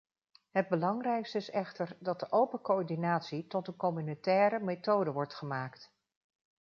Het 0.51 0.67
belangrijkste 0.67 1.37
is 1.37 1.49
echter 1.49 1.97
dat 1.99 2.19
de 2.19 2.31
open 2.31 2.61
coördinatie 2.61 3.47
tot 3.47 3.67
een 3.67 3.75
communautaire 3.75 4.59
methode 4.59 5.11
wordt 5.11 5.33
gemaakt. 5.33 5.91